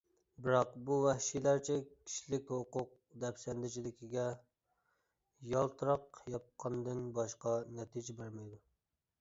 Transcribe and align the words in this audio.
بىراق 0.45 0.69
بۇ 0.85 0.95
ۋەھشىيلەرچە 1.01 1.75
كىشىلىك 1.89 2.49
ھوقۇق 2.53 2.95
دەپسەندىچىلىكىگە 3.25 4.25
يالتىراق 5.53 6.23
ياپقاندىن 6.37 7.05
باشقا 7.21 7.57
نەتىجە 7.79 8.19
بەرمەيدۇ. 8.25 8.61